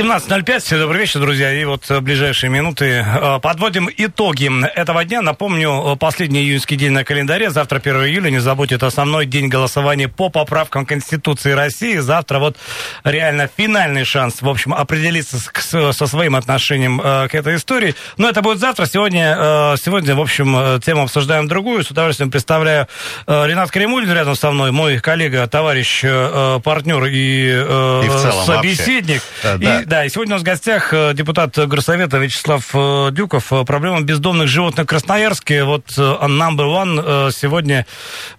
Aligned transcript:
17.05. 0.00 0.78
Добрый 0.78 1.00
вечер, 1.02 1.20
друзья. 1.20 1.52
И 1.52 1.62
вот 1.66 1.84
э, 1.90 2.00
ближайшие 2.00 2.48
минуты 2.48 3.04
э, 3.06 3.38
подводим 3.42 3.90
итоги 3.94 4.50
этого 4.74 5.04
дня. 5.04 5.20
Напомню, 5.20 5.92
э, 5.92 5.96
последний 5.96 6.40
июньский 6.40 6.78
день 6.78 6.92
на 6.92 7.04
календаре. 7.04 7.50
Завтра 7.50 7.80
1 7.80 8.06
июля. 8.06 8.30
Не 8.30 8.38
забудьте, 8.38 8.76
это 8.76 8.86
основной 8.86 9.26
день 9.26 9.48
голосования 9.48 10.08
по 10.08 10.30
поправкам 10.30 10.86
Конституции 10.86 11.52
России. 11.52 11.98
Завтра 11.98 12.38
вот 12.38 12.56
реально 13.04 13.50
финальный 13.54 14.04
шанс, 14.04 14.40
в 14.40 14.48
общем, 14.48 14.72
определиться 14.72 15.36
с, 15.38 15.92
со 15.92 16.06
своим 16.06 16.34
отношением 16.34 16.98
к 16.98 17.34
этой 17.34 17.56
истории. 17.56 17.94
Но 18.16 18.30
это 18.30 18.40
будет 18.40 18.58
завтра. 18.58 18.86
Сегодня, 18.86 19.76
сегодня 19.76 20.14
в 20.14 20.20
общем, 20.22 20.80
тему 20.80 21.02
обсуждаем 21.02 21.46
другую. 21.46 21.84
С 21.84 21.90
удовольствием 21.90 22.30
представляю 22.30 22.88
Ренат 23.26 23.70
Кремулин 23.70 24.10
рядом 24.10 24.34
со 24.34 24.50
мной, 24.50 24.72
мой 24.72 24.98
коллега, 24.98 25.46
товарищ, 25.46 26.00
партнер 26.00 27.04
и, 27.04 28.06
и 28.06 28.46
собеседник. 28.46 29.20
Вообще. 29.42 29.82
И 29.82 29.89
да, 29.90 30.04
и 30.04 30.08
сегодня 30.08 30.34
у 30.34 30.36
нас 30.36 30.42
в 30.42 30.44
гостях 30.44 30.94
э, 30.94 31.14
депутат 31.14 31.58
Горсовета 31.58 32.18
Вячеслав 32.18 32.64
э, 32.74 33.08
Дюков. 33.10 33.52
Э, 33.52 33.64
проблема 33.64 34.02
бездомных 34.02 34.46
животных 34.46 34.86
в 34.86 34.88
Красноярске. 34.88 35.64
Вот 35.64 35.88
number 35.88 36.66
one 36.68 37.32
сегодня 37.32 37.86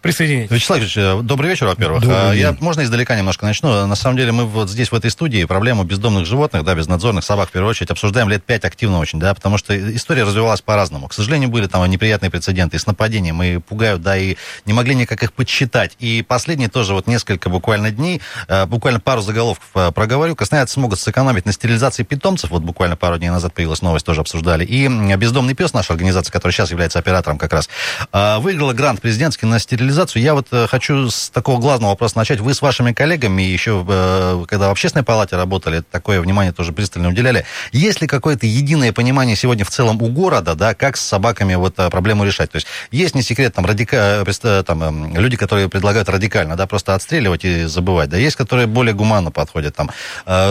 присоединитесь. 0.01 0.49
Вячеслав 0.49 0.79
Ильич, 0.79 0.95
добрый 1.23 1.49
вечер, 1.49 1.65
во-первых. 1.65 2.05
Я, 2.05 2.55
можно 2.61 2.83
издалека 2.83 3.17
немножко 3.17 3.45
начну? 3.45 3.85
На 3.85 3.95
самом 3.95 4.15
деле 4.15 4.31
мы 4.31 4.45
вот 4.45 4.69
здесь, 4.69 4.93
в 4.93 4.95
этой 4.95 5.11
студии, 5.11 5.43
проблему 5.43 5.83
бездомных 5.83 6.25
животных, 6.25 6.63
да, 6.63 6.73
безнадзорных 6.73 7.25
собак, 7.25 7.49
в 7.49 7.51
первую 7.51 7.71
очередь, 7.71 7.91
обсуждаем 7.91 8.29
лет 8.29 8.45
пять 8.45 8.63
активно 8.63 8.99
очень, 8.99 9.19
да, 9.19 9.33
потому 9.33 9.57
что 9.57 9.77
история 9.93 10.23
развивалась 10.23 10.61
по-разному. 10.61 11.09
К 11.09 11.13
сожалению, 11.13 11.49
были 11.49 11.67
там 11.67 11.83
неприятные 11.85 12.31
прецеденты 12.31 12.77
и 12.77 12.79
с 12.79 12.87
нападением, 12.87 13.43
и 13.43 13.57
пугают, 13.57 14.01
да, 14.01 14.17
и 14.17 14.37
не 14.65 14.71
могли 14.71 14.95
никак 14.95 15.21
их 15.21 15.33
подсчитать. 15.33 15.97
И 15.99 16.23
последние 16.25 16.69
тоже 16.69 16.93
вот 16.93 17.07
несколько 17.07 17.49
буквально 17.49 17.91
дней, 17.91 18.21
буквально 18.67 19.01
пару 19.01 19.19
заголовков 19.19 19.93
проговорю, 19.93 20.37
красноярцы 20.37 20.75
смогут 20.75 20.97
сэкономить 20.97 21.40
сэкономить 21.41 21.45
на 21.45 21.51
стерилизации 21.51 22.03
питомцев. 22.03 22.51
Вот 22.51 22.63
буквально 22.63 22.95
пару 22.95 23.17
дней 23.17 23.29
назад 23.29 23.53
появилась 23.53 23.81
новость, 23.81 24.05
тоже 24.05 24.21
обсуждали. 24.21 24.65
И 24.65 24.87
«Бездомный 25.17 25.53
пес», 25.53 25.73
наша 25.73 25.93
организация, 25.93 26.31
которая 26.31 26.53
сейчас 26.53 26.71
является 26.71 26.99
оператором 26.99 27.37
как 27.37 27.53
раз, 27.53 27.69
а, 28.11 28.39
выиграла 28.39 28.73
грант 28.73 29.01
президентский 29.01 29.45
на 29.45 29.59
стерилизацию. 29.59 30.21
Я 30.21 30.33
вот 30.33 30.47
э, 30.51 30.67
хочу 30.67 31.09
с 31.09 31.29
такого 31.29 31.59
главного 31.59 31.91
вопроса 31.91 32.17
начать. 32.17 32.39
Вы 32.39 32.53
с 32.53 32.61
вашими 32.61 32.93
коллегами 32.93 33.41
еще, 33.41 33.85
э, 33.87 34.45
когда 34.47 34.67
в 34.67 34.71
общественной 34.71 35.03
палате 35.03 35.35
работали, 35.35 35.81
такое 35.81 36.21
внимание 36.21 36.53
тоже 36.53 36.71
пристально 36.71 37.09
уделяли. 37.09 37.45
Есть 37.71 38.01
ли 38.01 38.07
какое-то 38.07 38.45
единое 38.45 38.91
понимание 38.91 39.35
сегодня 39.35 39.65
в 39.65 39.69
целом 39.69 40.01
у 40.01 40.07
города, 40.07 40.55
да, 40.55 40.73
как 40.73 40.97
с 40.97 41.01
собаками 41.01 41.55
вот 41.55 41.75
э, 41.77 41.89
проблему 41.89 42.23
решать? 42.23 42.51
То 42.51 42.57
есть 42.57 42.67
есть 42.91 43.15
не 43.15 43.21
секрет, 43.21 43.53
там, 43.53 43.65
радика... 43.65 44.23
там, 44.65 44.83
эм, 44.83 45.15
люди, 45.15 45.37
которые 45.37 45.69
предлагают 45.69 46.09
радикально, 46.09 46.55
да, 46.55 46.67
просто 46.67 46.95
отстреливать 46.95 47.45
и 47.45 47.65
забывать, 47.65 48.09
да, 48.09 48.17
есть, 48.17 48.35
которые 48.35 48.67
более 48.67 48.93
гуманно 48.93 49.31
подходят, 49.31 49.75
там. 49.75 49.91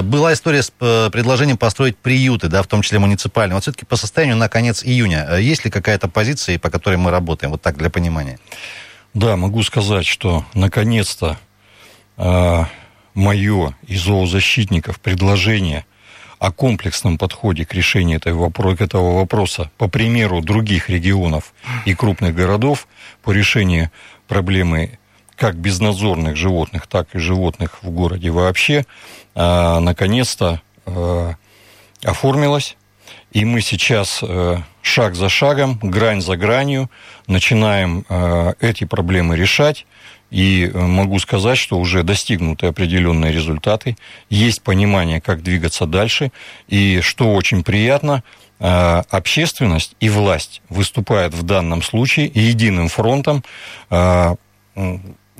Была 0.02 0.32
история 0.32 0.62
с 0.62 0.69
э, 0.80 1.10
предложением 1.10 1.56
построить 1.56 1.96
приюты, 1.96 2.48
да, 2.48 2.62
в 2.62 2.66
том 2.66 2.82
числе 2.82 2.98
муниципальные. 2.98 3.54
Вот 3.54 3.62
все-таки 3.62 3.84
по 3.84 3.96
состоянию 3.96 4.36
на 4.36 4.48
конец 4.48 4.84
июня, 4.84 5.26
э, 5.30 5.42
есть 5.42 5.64
ли 5.64 5.70
какая-то 5.70 6.08
позиция, 6.08 6.58
по 6.58 6.70
которой 6.70 6.96
мы 6.96 7.10
работаем? 7.10 7.52
Вот 7.52 7.62
так, 7.62 7.76
для 7.76 7.90
понимания. 7.90 8.38
Да, 9.14 9.36
могу 9.36 9.62
сказать, 9.62 10.06
что 10.06 10.44
наконец-то 10.54 11.38
э, 12.16 12.64
мое 13.14 13.74
и 13.86 13.96
зоозащитников 13.96 15.00
предложение 15.00 15.84
о 16.38 16.52
комплексном 16.52 17.18
подходе 17.18 17.66
к 17.66 17.74
решению 17.74 18.16
этой, 18.18 18.32
этого 18.82 19.16
вопроса, 19.16 19.70
по 19.76 19.88
примеру 19.88 20.40
других 20.40 20.88
регионов 20.88 21.52
и 21.84 21.94
крупных 21.94 22.34
городов, 22.34 22.88
по 23.22 23.30
решению 23.30 23.90
проблемы 24.26 24.98
как 25.40 25.56
безнадзорных 25.56 26.36
животных, 26.36 26.86
так 26.86 27.14
и 27.14 27.18
животных 27.18 27.82
в 27.82 27.88
городе 27.88 28.30
вообще, 28.30 28.84
а, 29.34 29.80
наконец-то 29.80 30.60
а, 30.84 31.36
оформилась. 32.04 32.76
И 33.32 33.44
мы 33.46 33.60
сейчас 33.60 34.20
э, 34.22 34.58
шаг 34.82 35.14
за 35.14 35.28
шагом, 35.28 35.78
грань 35.82 36.20
за 36.20 36.36
гранью 36.36 36.90
начинаем 37.26 38.04
э, 38.08 38.54
эти 38.60 38.84
проблемы 38.84 39.36
решать. 39.36 39.86
И 40.30 40.70
э, 40.72 40.78
могу 40.78 41.18
сказать, 41.20 41.56
что 41.56 41.78
уже 41.78 42.02
достигнуты 42.02 42.66
определенные 42.66 43.32
результаты, 43.32 43.96
есть 44.28 44.62
понимание, 44.62 45.20
как 45.20 45.42
двигаться 45.42 45.86
дальше. 45.86 46.32
И 46.68 47.00
что 47.00 47.32
очень 47.34 47.62
приятно, 47.62 48.22
общественность 48.58 49.96
и 50.00 50.10
власть 50.10 50.60
выступают 50.68 51.32
в 51.32 51.44
данном 51.44 51.80
случае 51.82 52.26
единым 52.26 52.88
фронтом, 52.88 53.42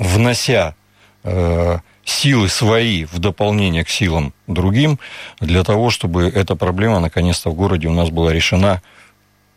внося 0.01 0.75
э, 1.23 1.79
силы 2.05 2.49
свои 2.49 3.05
в 3.05 3.19
дополнение 3.19 3.85
к 3.85 3.89
силам 3.89 4.35
другим, 4.49 4.99
для 5.41 5.63
того, 5.63 5.91
чтобы 5.91 6.29
эта 6.29 6.57
проблема 6.57 6.99
наконец-то 6.99 7.51
в 7.51 7.55
городе 7.55 7.87
у 7.87 7.93
нас 7.93 8.11
была 8.11 8.33
решена 8.33 8.83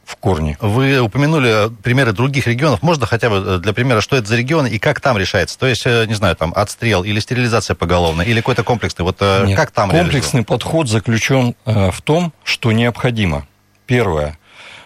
в 0.05 0.17
корне. 0.17 0.57
Вы 0.59 0.99
упомянули 0.99 1.69
примеры 1.81 2.11
других 2.11 2.45
регионов. 2.45 2.81
Можно 2.81 3.05
хотя 3.05 3.29
бы 3.29 3.37
э, 3.37 3.57
для 3.59 3.71
примера, 3.73 4.01
что 4.01 4.17
это 4.17 4.27
за 4.27 4.35
регионы 4.35 4.67
и 4.67 4.77
как 4.77 4.99
там 4.99 5.17
решается? 5.17 5.57
То 5.57 5.65
есть, 5.65 5.83
э, 5.85 6.05
не 6.07 6.13
знаю, 6.13 6.35
там 6.35 6.51
отстрел 6.55 7.03
или 7.03 7.19
стерилизация 7.19 7.75
поголовная, 7.75 8.25
или 8.25 8.41
какой-то 8.41 8.63
комплексный? 8.63 9.03
Вот 9.03 9.17
э, 9.21 9.45
Нет, 9.47 9.57
как 9.57 9.71
там 9.71 9.89
Комплексный 9.89 10.43
подход 10.43 10.89
заключен 10.89 11.55
в 11.65 12.01
том, 12.03 12.33
что 12.43 12.71
необходимо, 12.71 13.47
первое, 13.85 14.37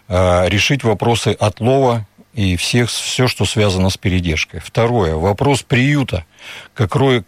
решить 0.08 0.84
вопросы 0.84 1.36
отлова 1.38 2.07
и 2.38 2.56
всех, 2.56 2.92
все, 2.92 3.28
что 3.28 3.46
связано 3.46 3.90
с 3.90 3.98
передержкой. 3.98 4.60
Второе, 4.60 5.16
вопрос 5.16 5.64
приюта, 5.64 6.24
который, 6.76 7.24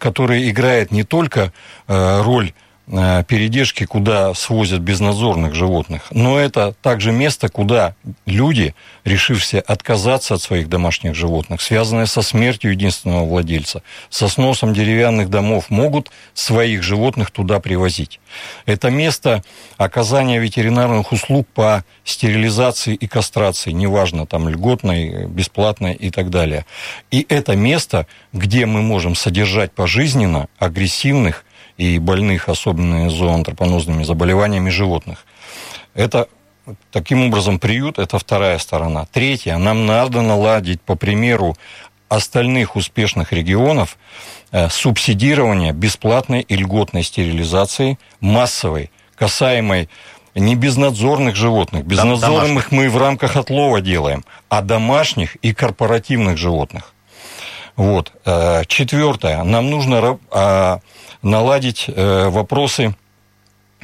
играет 0.48 0.92
не 0.92 1.02
только 1.02 1.52
э, 1.88 2.22
роль 2.22 2.52
передержки, 2.90 3.86
куда 3.86 4.34
свозят 4.34 4.80
безнадзорных 4.80 5.54
животных. 5.54 6.08
Но 6.10 6.40
это 6.40 6.74
также 6.82 7.12
место, 7.12 7.48
куда 7.48 7.94
люди, 8.26 8.74
решившие 9.04 9.60
отказаться 9.60 10.34
от 10.34 10.42
своих 10.42 10.68
домашних 10.68 11.14
животных, 11.14 11.60
связанные 11.60 12.06
со 12.06 12.22
смертью 12.22 12.72
единственного 12.72 13.24
владельца, 13.24 13.82
со 14.08 14.26
сносом 14.28 14.74
деревянных 14.74 15.30
домов, 15.30 15.70
могут 15.70 16.10
своих 16.34 16.82
животных 16.82 17.30
туда 17.30 17.60
привозить. 17.60 18.18
Это 18.66 18.90
место 18.90 19.44
оказания 19.76 20.40
ветеринарных 20.40 21.12
услуг 21.12 21.46
по 21.54 21.84
стерилизации 22.04 22.94
и 22.94 23.06
кастрации, 23.06 23.70
неважно, 23.70 24.26
там 24.26 24.48
льготной, 24.48 25.26
бесплатной 25.26 25.94
и 25.94 26.10
так 26.10 26.30
далее. 26.30 26.66
И 27.12 27.24
это 27.28 27.54
место, 27.54 28.08
где 28.32 28.66
мы 28.66 28.82
можем 28.82 29.14
содержать 29.14 29.72
пожизненно 29.72 30.48
агрессивных 30.58 31.44
и 31.80 31.98
больных, 31.98 32.48
особенно 32.48 33.08
зооантропонозными 33.10 34.04
заболеваниями 34.04 34.70
животных. 34.70 35.24
Это 35.94 36.28
Таким 36.92 37.26
образом, 37.26 37.58
приют– 37.58 37.98
это 37.98 38.18
вторая 38.18 38.58
сторона. 38.58 39.06
Третья, 39.10 39.56
нам 39.56 39.86
надо 39.86 40.22
наладить, 40.22 40.80
по 40.80 40.94
примеру 40.94 41.56
остальных 42.08 42.76
успешных 42.76 43.32
регионов, 43.32 43.96
э, 44.52 44.68
субсидирование 44.68 45.72
бесплатной 45.72 46.42
и 46.42 46.56
льготной 46.56 47.02
стерилизации 47.02 47.98
массовой, 48.20 48.90
касаемой 49.16 49.88
не 50.34 50.54
безнадзорных 50.54 51.34
животных. 51.34 51.84
Безнадзорных 51.86 52.70
мы 52.70 52.88
в 52.88 52.96
рамках 52.96 53.36
отлова 53.36 53.80
делаем, 53.80 54.24
а 54.48 54.62
домашних 54.62 55.36
и 55.36 55.52
корпоративных 55.52 56.36
животных. 56.36 56.94
Вот. 57.74 58.12
Э, 58.24 58.64
четвертое. 58.66 59.42
Нам 59.42 59.70
нужно 59.70 60.18
а, 60.30 60.80
наладить 61.22 61.86
э, 61.88 62.28
вопросы, 62.28 62.94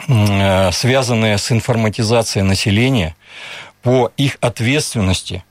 э, 0.08 0.72
связанные 0.72 1.38
с 1.38 1.52
информатизацией 1.52 2.44
населения 2.44 3.14
по 3.82 4.10
их 4.16 4.38
ответственности 4.40 5.44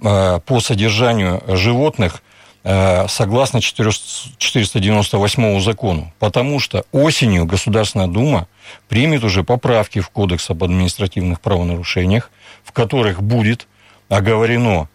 по 0.00 0.60
содержанию 0.60 1.42
животных 1.46 2.22
согласно 2.64 3.60
498 3.60 5.60
закону. 5.60 6.12
Потому 6.18 6.58
что 6.58 6.84
осенью 6.90 7.46
Государственная 7.46 8.08
Дума 8.08 8.48
примет 8.88 9.22
уже 9.22 9.44
поправки 9.44 10.00
в 10.00 10.10
Кодекс 10.10 10.50
об 10.50 10.64
административных 10.64 11.40
правонарушениях, 11.40 12.32
в 12.64 12.72
которых 12.72 13.22
будет 13.22 13.68
оговорено 14.08 14.88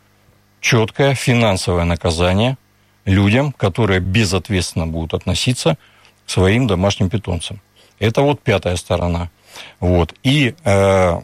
четкое 0.62 1.16
финансовое 1.16 1.86
наказание 1.86 2.58
людям, 3.06 3.52
которые 3.52 4.00
безответственно 4.00 4.86
будут 4.86 5.14
относиться 5.14 5.78
своим 6.28 6.68
домашним 6.68 7.10
питомцам. 7.10 7.60
Это 8.00 8.22
вот 8.22 8.42
пятая 8.42 8.76
сторона. 8.76 9.32
Вот. 9.80 10.14
И 10.24 10.54
э, 10.64 11.20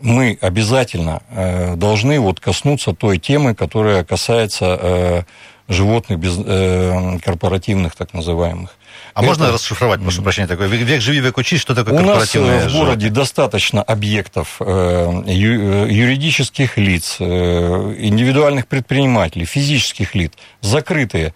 мы 0.00 0.38
обязательно 0.40 1.22
э, 1.30 1.76
должны 1.76 2.20
вот 2.20 2.40
коснуться 2.40 2.92
той 2.92 3.18
темы, 3.18 3.54
которая 3.54 4.04
касается 4.04 4.78
э, 4.80 5.22
животных 5.68 6.18
без, 6.18 6.38
э, 6.44 7.18
корпоративных, 7.24 7.96
так 7.96 8.12
называемых. 8.12 8.76
А 9.14 9.20
это... 9.20 9.28
можно 9.28 9.52
расшифровать, 9.52 10.00
прошу 10.02 10.22
прощения, 10.22 10.48
такой 10.48 10.68
век 10.68 11.00
живи, 11.00 11.20
век 11.20 11.38
учись, 11.38 11.60
что 11.60 11.74
такое 11.74 11.94
У 11.94 11.98
корпоративное 11.98 12.64
нас 12.64 12.72
в 12.72 12.76
городе 12.76 13.08
достаточно 13.08 13.82
объектов 13.82 14.56
э, 14.60 15.22
э, 15.26 15.32
юридических 15.32 16.76
лиц, 16.76 17.16
э, 17.20 17.94
индивидуальных 17.98 18.66
предпринимателей, 18.66 19.46
физических 19.46 20.14
лиц, 20.14 20.32
закрытые 20.60 21.32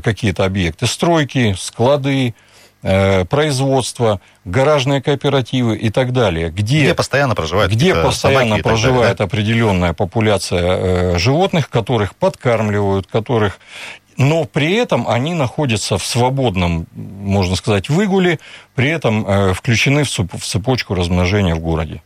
какие-то 0.00 0.44
объекты, 0.44 0.86
стройки, 0.86 1.54
склады, 1.58 2.34
э, 2.82 3.24
производства, 3.24 4.20
гаражные 4.44 5.02
кооперативы 5.02 5.76
и 5.76 5.90
так 5.90 6.12
далее, 6.12 6.50
где, 6.50 6.82
где 6.84 6.94
постоянно 6.94 7.34
проживают, 7.34 7.72
где 7.72 7.94
постоянно 7.94 8.58
проживает 8.58 9.02
далее, 9.02 9.16
да? 9.16 9.24
определенная 9.24 9.92
популяция 9.92 11.18
животных, 11.18 11.68
которых 11.70 12.14
подкармливают, 12.14 13.06
которых 13.06 13.58
но 14.16 14.44
при 14.44 14.74
этом 14.74 15.08
они 15.08 15.32
находятся 15.32 15.96
в 15.96 16.04
свободном, 16.04 16.86
можно 16.92 17.56
сказать, 17.56 17.88
выгуле, 17.88 18.38
при 18.74 18.90
этом 18.90 19.54
включены 19.54 20.04
в 20.04 20.10
цепочку 20.10 20.94
размножения 20.94 21.54
в 21.54 21.60
городе. 21.60 22.02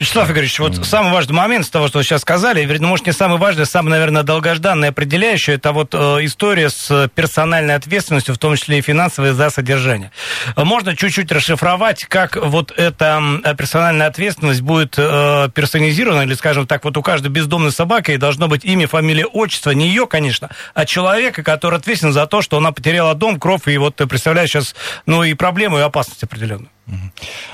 Вячеслав 0.00 0.30
Игоревич, 0.30 0.58
вот 0.60 0.72
mm-hmm. 0.72 0.84
самый 0.84 1.12
важный 1.12 1.34
момент 1.34 1.66
с 1.66 1.68
того, 1.68 1.86
что 1.88 1.98
вы 1.98 2.04
сейчас 2.04 2.22
сказали, 2.22 2.64
ну, 2.78 2.88
может, 2.88 3.04
не 3.04 3.12
самый 3.12 3.38
важный, 3.38 3.66
самый, 3.66 3.90
наверное, 3.90 4.22
долгожданный 4.22 4.88
определяющий, 4.88 5.52
это 5.52 5.72
вот 5.72 5.94
э, 5.94 5.98
история 6.22 6.70
с 6.70 7.10
персональной 7.14 7.74
ответственностью, 7.74 8.34
в 8.34 8.38
том 8.38 8.56
числе 8.56 8.78
и 8.78 8.80
финансовой, 8.80 9.32
за 9.32 9.50
содержание. 9.50 10.10
Можно 10.56 10.96
чуть-чуть 10.96 11.30
расшифровать, 11.30 12.06
как 12.06 12.36
вот 12.36 12.72
эта 12.74 13.20
персональная 13.58 14.06
ответственность 14.06 14.62
будет 14.62 14.94
э, 14.96 15.50
персонизирована, 15.54 16.22
или, 16.22 16.32
скажем 16.32 16.66
так, 16.66 16.82
вот 16.86 16.96
у 16.96 17.02
каждой 17.02 17.28
бездомной 17.28 17.70
собаки 17.70 18.16
должно 18.16 18.48
быть 18.48 18.64
имя, 18.64 18.88
фамилия, 18.88 19.26
отчество, 19.26 19.72
не 19.72 19.86
ее, 19.86 20.06
конечно, 20.06 20.48
а 20.72 20.86
человека, 20.86 21.42
который 21.42 21.78
ответственен 21.78 22.14
за 22.14 22.26
то, 22.26 22.40
что 22.40 22.56
она 22.56 22.72
потеряла 22.72 23.14
дом, 23.14 23.38
кровь, 23.38 23.68
и 23.68 23.76
вот 23.76 23.96
представляет 23.96 24.48
сейчас, 24.48 24.74
ну, 25.04 25.24
и 25.24 25.34
проблему, 25.34 25.78
и 25.78 25.82
опасность 25.82 26.22
определенную. 26.22 26.70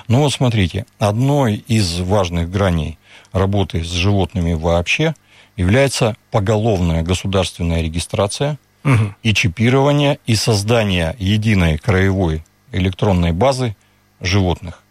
Ну 0.08 0.20
вот 0.20 0.32
смотрите, 0.32 0.86
одной 0.98 1.56
из 1.56 2.00
важных 2.00 2.50
граней 2.50 2.98
работы 3.32 3.84
с 3.84 3.88
животными 3.88 4.54
вообще 4.54 5.14
является 5.56 6.16
поголовная 6.30 7.02
государственная 7.02 7.82
регистрация 7.82 8.58
угу. 8.84 9.14
и 9.22 9.34
чипирование 9.34 10.18
и 10.26 10.34
создание 10.34 11.16
единой 11.18 11.78
краевой 11.78 12.44
электронной 12.72 13.32
базы 13.32 13.76
животных. 14.20 14.82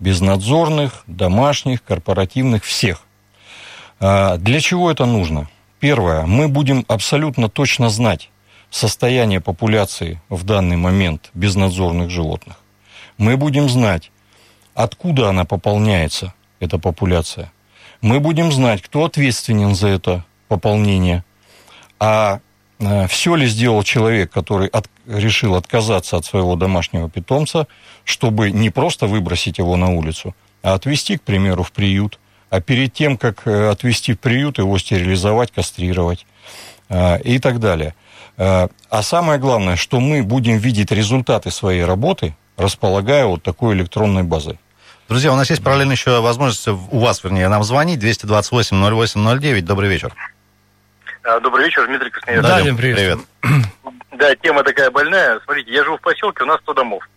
Безнадзорных, 0.00 1.04
домашних, 1.06 1.82
корпоративных, 1.84 2.64
всех. 2.64 3.02
А, 4.00 4.36
для 4.38 4.60
чего 4.60 4.90
это 4.90 5.06
нужно? 5.06 5.48
Первое, 5.78 6.26
мы 6.26 6.48
будем 6.48 6.84
абсолютно 6.88 7.48
точно 7.48 7.90
знать 7.90 8.30
состояние 8.70 9.40
популяции 9.40 10.20
в 10.28 10.42
данный 10.44 10.76
момент 10.76 11.30
безнадзорных 11.34 12.10
животных 12.10 12.56
мы 13.18 13.36
будем 13.36 13.68
знать, 13.68 14.10
откуда 14.74 15.28
она 15.28 15.44
пополняется, 15.44 16.34
эта 16.60 16.78
популяция. 16.78 17.52
Мы 18.00 18.20
будем 18.20 18.52
знать, 18.52 18.82
кто 18.82 19.04
ответственен 19.04 19.74
за 19.74 19.88
это 19.88 20.24
пополнение. 20.48 21.24
А, 22.00 22.40
а 22.80 23.06
все 23.06 23.34
ли 23.34 23.46
сделал 23.46 23.82
человек, 23.82 24.30
который 24.30 24.68
от, 24.68 24.88
решил 25.06 25.54
отказаться 25.54 26.16
от 26.16 26.24
своего 26.24 26.56
домашнего 26.56 27.08
питомца, 27.08 27.66
чтобы 28.04 28.50
не 28.50 28.70
просто 28.70 29.06
выбросить 29.06 29.58
его 29.58 29.76
на 29.76 29.90
улицу, 29.90 30.34
а 30.62 30.74
отвезти, 30.74 31.16
к 31.16 31.22
примеру, 31.22 31.62
в 31.62 31.72
приют, 31.72 32.18
а 32.50 32.60
перед 32.60 32.92
тем, 32.92 33.16
как 33.16 33.46
э, 33.46 33.70
отвезти 33.70 34.12
в 34.14 34.20
приют, 34.20 34.58
его 34.58 34.76
стерилизовать, 34.78 35.50
кастрировать 35.50 36.26
а, 36.88 37.16
и 37.16 37.38
так 37.38 37.60
далее. 37.60 37.94
А, 38.36 38.68
а 38.90 39.02
самое 39.02 39.38
главное, 39.38 39.76
что 39.76 40.00
мы 40.00 40.22
будем 40.22 40.58
видеть 40.58 40.90
результаты 40.90 41.50
своей 41.50 41.84
работы– 41.84 42.34
располагая 42.56 43.26
вот 43.26 43.42
такой 43.42 43.74
электронной 43.74 44.22
базой. 44.22 44.58
Друзья, 45.08 45.32
у 45.32 45.36
нас 45.36 45.50
есть 45.50 45.62
параллельно 45.62 45.92
еще 45.92 46.20
возможность 46.20 46.66
у 46.66 46.98
вас, 46.98 47.22
вернее, 47.22 47.48
нам 47.48 47.62
звонить 47.62 48.02
228-08-09. 48.02 49.60
Добрый 49.60 49.90
вечер. 49.90 50.14
А, 51.22 51.40
добрый 51.40 51.66
вечер, 51.66 51.86
Дмитрий 51.86 52.10
Красноярский. 52.10 52.50
Да, 52.50 52.62
Дим, 52.62 52.76
привет. 52.76 53.18
привет. 53.42 53.66
Да, 54.16 54.34
тема 54.36 54.62
такая 54.62 54.90
больная. 54.92 55.40
Смотрите, 55.40 55.72
я 55.72 55.82
живу 55.82 55.96
в 55.96 56.00
поселке, 56.00 56.44
у 56.44 56.46
нас 56.46 56.60
100 56.60 56.74
домов. 56.74 57.08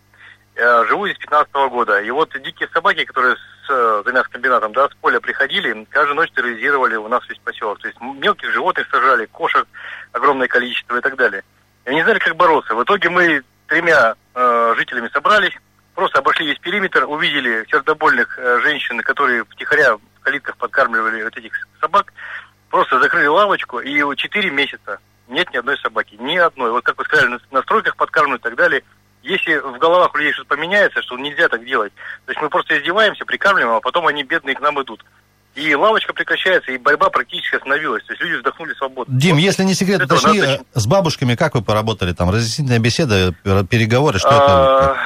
Я 0.56 0.84
живу 0.86 1.06
здесь 1.06 1.18
15 1.18 1.54
-го 1.54 1.70
года. 1.70 2.00
И 2.00 2.10
вот 2.10 2.30
дикие 2.42 2.68
собаки, 2.74 3.04
которые 3.04 3.36
с 3.36 3.70
э, 3.70 4.02
за 4.04 4.12
мясокомбинатом, 4.12 4.72
да, 4.72 4.88
с 4.88 4.94
поля 5.00 5.20
приходили, 5.20 5.86
каждую 5.90 6.16
ночь 6.16 6.32
терроризировали 6.32 6.96
у 6.96 7.06
нас 7.06 7.22
весь 7.28 7.38
поселок. 7.38 7.78
То 7.78 7.86
есть 7.86 8.00
мелких 8.00 8.50
животных 8.52 8.88
сажали, 8.90 9.26
кошек 9.26 9.66
огромное 10.12 10.48
количество 10.48 10.96
и 10.96 11.00
так 11.00 11.16
далее. 11.16 11.44
И 11.86 11.94
не 11.94 12.02
знали, 12.02 12.18
как 12.18 12.34
бороться. 12.34 12.74
В 12.74 12.82
итоге 12.82 13.08
мы 13.10 13.42
тремя 13.68 14.14
э, 14.38 14.74
жителями 14.76 15.08
собрались, 15.12 15.54
просто 15.94 16.20
обошли 16.20 16.46
весь 16.46 16.58
периметр, 16.58 17.04
увидели 17.04 17.66
сердобольных 17.70 18.38
э, 18.38 18.60
женщин, 18.60 19.00
которые 19.00 19.44
втихаря 19.44 19.96
в 19.96 20.20
калитках 20.20 20.56
подкармливали 20.56 21.24
вот 21.24 21.36
этих 21.36 21.52
собак, 21.80 22.12
просто 22.70 23.00
закрыли 23.00 23.26
лавочку, 23.26 23.80
и 23.80 24.16
4 24.16 24.50
месяца 24.50 25.00
нет 25.26 25.52
ни 25.52 25.56
одной 25.56 25.76
собаки, 25.78 26.14
ни 26.14 26.36
одной. 26.36 26.70
Вот 26.70 26.84
как 26.84 26.98
вы 26.98 27.04
сказали, 27.04 27.28
на, 27.28 27.40
на 27.50 27.62
стройках 27.62 27.96
подкармливают 27.96 28.42
и 28.42 28.44
так 28.44 28.56
далее. 28.56 28.84
Если 29.22 29.56
в 29.58 29.78
головах 29.78 30.14
у 30.14 30.18
людей 30.18 30.32
что-то 30.32 30.54
поменяется, 30.54 31.02
что 31.02 31.18
нельзя 31.18 31.48
так 31.48 31.64
делать, 31.64 31.92
то 32.24 32.32
есть 32.32 32.40
мы 32.40 32.48
просто 32.48 32.78
издеваемся, 32.78 33.24
прикармливаем, 33.24 33.76
а 33.76 33.80
потом 33.80 34.06
они 34.06 34.22
бедные 34.22 34.54
к 34.54 34.60
нам 34.60 34.80
идут. 34.80 35.04
И 35.58 35.74
лавочка 35.74 36.12
прекращается, 36.12 36.70
и 36.70 36.78
борьба 36.78 37.10
практически 37.10 37.56
остановилась. 37.56 38.04
То 38.04 38.12
есть 38.12 38.22
люди 38.22 38.36
вздохнули 38.36 38.74
свободно. 38.74 39.18
Дим, 39.18 39.34
вот, 39.34 39.42
если 39.42 39.64
не 39.64 39.74
секрет, 39.74 40.02
уточни, 40.02 40.40
надо... 40.40 40.60
с 40.72 40.86
бабушками 40.86 41.34
как 41.34 41.56
вы 41.56 41.62
поработали? 41.62 42.12
Там 42.12 42.30
разъяснительная 42.30 42.78
беседа, 42.78 43.32
переговоры, 43.68 44.20
что 44.20 44.28
это? 44.28 44.96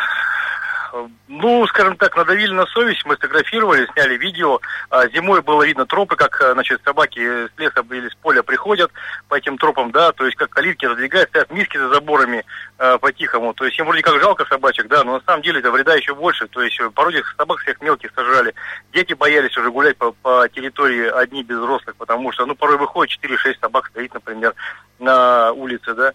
Ну, 1.34 1.66
скажем 1.66 1.96
так, 1.96 2.14
надавили 2.14 2.52
на 2.52 2.66
совесть, 2.66 3.06
мы 3.06 3.14
сфотографировали, 3.14 3.88
сняли 3.94 4.18
видео. 4.18 4.60
А, 4.90 5.08
зимой 5.08 5.40
было 5.40 5.62
видно 5.62 5.86
тропы, 5.86 6.14
как, 6.14 6.38
э, 6.42 6.52
значит, 6.52 6.82
собаки 6.84 7.20
с 7.20 7.50
леса 7.56 7.82
или 7.90 8.10
с 8.10 8.14
поля 8.16 8.42
приходят 8.42 8.92
по 9.28 9.36
этим 9.36 9.56
тропам, 9.56 9.92
да, 9.92 10.12
то 10.12 10.26
есть 10.26 10.36
как 10.36 10.50
калитки 10.50 10.84
раздвигают, 10.84 11.30
стоят 11.30 11.50
миски 11.50 11.78
за 11.78 11.88
заборами 11.88 12.44
э, 12.78 12.98
по-тихому. 12.98 13.54
То 13.54 13.64
есть 13.64 13.78
им 13.78 13.86
вроде 13.86 14.02
как 14.02 14.20
жалко 14.20 14.44
собачек, 14.44 14.88
да, 14.88 15.04
но 15.04 15.14
на 15.14 15.20
самом 15.24 15.40
деле 15.40 15.60
это 15.60 15.70
вреда 15.70 15.94
еще 15.94 16.14
больше. 16.14 16.48
То 16.48 16.60
есть 16.60 16.78
порой 16.94 17.14
этих 17.14 17.34
собак 17.38 17.60
всех 17.60 17.80
мелких 17.80 18.12
сажали. 18.14 18.52
Дети 18.92 19.14
боялись 19.14 19.56
уже 19.56 19.70
гулять 19.70 19.96
по, 19.96 20.12
по 20.12 20.46
территории 20.50 21.08
одни 21.08 21.42
без 21.44 21.56
взрослых, 21.56 21.96
потому 21.96 22.30
что, 22.32 22.44
ну, 22.44 22.54
порой 22.54 22.76
выходит 22.76 23.18
4-6 23.24 23.58
собак 23.58 23.86
стоит, 23.86 24.12
например, 24.12 24.54
на 24.98 25.52
улице, 25.52 25.94
да. 25.94 26.12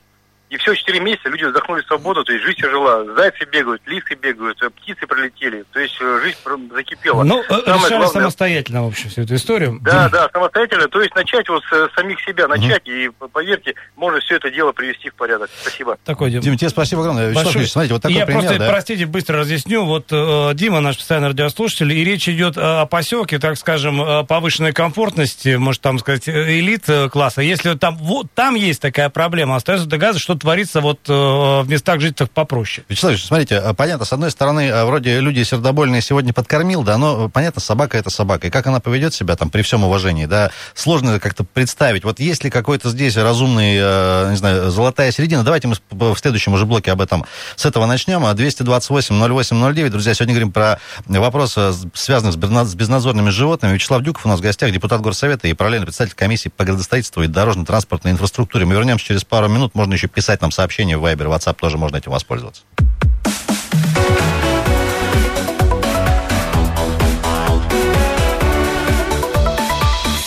И 0.50 0.56
все, 0.56 0.74
4 0.74 1.00
месяца 1.02 1.28
люди 1.28 1.44
вздохнули 1.44 1.82
свободу, 1.82 2.24
то 2.24 2.32
есть 2.32 2.46
жизнь 2.46 2.62
жила. 2.62 3.04
Зайцы 3.18 3.44
бегают, 3.52 3.82
лисы 3.86 4.16
бегают, 4.16 4.62
э, 4.62 4.70
птицы 4.70 5.06
пролетели. 5.06 5.66
То 5.74 5.80
есть 5.80 5.98
э, 6.00 6.20
жизнь 6.24 6.38
закипела. 6.74 7.24
Ну, 7.24 7.42
э, 7.42 7.48
Самое 7.48 7.66
решали 7.66 7.90
главное... 7.90 8.08
самостоятельно, 8.08 8.84
в 8.84 8.88
общем, 8.88 9.10
всю 9.10 9.24
эту 9.24 9.36
историю. 9.36 9.80
Да, 9.82 10.08
да, 10.08 10.30
самостоятельно. 10.32 10.88
То 10.88 11.02
есть 11.02 11.14
начать 11.16 11.50
вот 11.50 11.62
с 11.66 11.94
самих 11.96 12.22
себя, 12.22 12.48
начать, 12.48 12.82
угу. 12.88 12.92
и 12.92 13.10
поверьте, 13.34 13.76
можно 13.98 14.22
все 14.22 14.38
это 14.38 14.50
дело 14.50 14.72
привести 14.72 15.10
в 15.10 15.16
порядок. 15.16 15.50
Спасибо. 15.62 15.98
Такой, 16.06 16.32
Дим. 16.32 16.40
Дима, 16.40 16.58
тебе 16.58 16.70
спасибо 16.70 17.02
огромное. 17.02 17.34
Большое. 17.34 17.68
смотрите, 17.68 17.94
вот 17.96 18.02
такой 18.02 18.16
Я 18.16 18.26
пример, 18.26 18.44
просто, 18.44 18.60
да? 18.60 18.70
простите, 18.70 19.06
быстро 19.06 19.40
разъясню. 19.40 19.84
Вот 19.84 20.08
э, 20.12 20.52
Дима, 20.54 20.80
наш 20.80 20.96
постоянный 20.96 21.28
радиослушатель, 21.30 21.92
и 21.92 22.06
речь 22.06 22.30
идет 22.30 22.58
о 22.58 22.86
поселке, 22.86 23.38
так 23.38 23.58
скажем, 23.58 24.26
повышенной 24.26 24.72
комфортности, 24.72 25.56
может, 25.56 25.82
там 25.82 26.00
сказать, 26.00 26.30
элит 26.30 26.86
класса. 27.12 27.42
Если 27.42 27.74
там, 27.74 27.98
вот, 27.98 28.28
там 28.34 28.56
есть 28.56 28.82
такая 28.82 29.10
проблема, 29.10 29.58
остается 29.58 29.88
догадываться, 29.88 30.24
что 30.24 30.37
творится 30.38 30.82
вот 30.82 31.00
Э, 31.18 31.62
в 31.62 31.70
местах 31.70 32.00
жительных 32.00 32.32
попроще. 32.32 32.86
Вячеслав 32.90 33.20
смотрите, 33.20 33.56
э, 33.56 33.74
понятно, 33.74 34.06
с 34.06 34.14
одной 34.14 34.32
стороны, 34.32 34.68
э, 34.68 34.86
вроде 34.86 35.20
люди 35.20 35.44
сердобольные 35.44 36.02
сегодня 36.02 36.34
подкормил, 36.34 36.84
да, 36.84 36.98
но 36.98 37.30
понятно, 37.30 37.62
собака 37.62 37.98
это 37.98 38.10
собака. 38.10 38.48
И 38.48 38.50
как 38.50 38.68
она 38.68 38.80
поведет 38.80 39.14
себя 39.14 39.36
там 39.36 39.50
при 39.50 39.62
всем 39.62 39.84
уважении, 39.84 40.26
да, 40.26 40.52
сложно 40.74 41.20
как-то 41.20 41.44
представить. 41.44 42.04
Вот 42.04 42.20
есть 42.20 42.44
ли 42.44 42.50
какой-то 42.50 42.90
здесь 42.90 43.16
разумный, 43.18 43.76
не 43.76 44.38
знаю, 44.38 44.70
золотая 44.70 45.12
середина? 45.12 45.44
Давайте 45.44 45.68
мы 45.68 45.76
в 45.92 46.18
следующем 46.18 46.54
уже 46.54 46.66
блоке 46.66 46.92
об 46.92 47.02
этом 47.02 47.26
с 47.56 47.66
этого 47.66 47.86
начнем. 47.86 48.26
228-08-09. 48.26 49.90
Друзья, 49.90 50.14
сегодня 50.14 50.34
говорим 50.34 50.52
про 50.52 50.80
вопросы, 51.08 51.74
связанные 51.94 52.34
с 52.34 52.76
безнадзорными 52.76 53.30
животными. 53.30 53.74
Вячеслав 53.74 54.04
Дюков 54.04 54.26
у 54.26 54.30
нас 54.30 54.40
в 54.40 54.44
гостях, 54.44 54.72
депутат 54.72 55.02
Горсовета 55.02 55.48
и 55.48 55.54
параллельно 55.54 55.86
представитель 55.86 56.16
комиссии 56.16 56.50
по 56.50 56.66
градостроительству 56.66 57.24
и 57.24 57.28
дорожно-транспортной 57.28 58.14
инфраструктуре. 58.14 58.66
Мы 58.66 58.76
вернемся 58.76 59.06
через 59.06 59.24
пару 59.24 59.48
минут. 59.48 59.76
Можно 59.76 59.94
еще 59.94 60.08
писать 60.08 60.27
нам 60.42 60.52
сообщение 60.52 60.98
в 60.98 61.06
Viber, 61.06 61.28
WhatsApp 61.28 61.58
тоже 61.60 61.78
можно 61.78 61.98
этим 61.98 62.12
воспользоваться. 62.12 62.64